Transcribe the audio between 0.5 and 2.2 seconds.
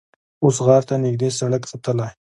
غار ته نږدې سړک ختلی.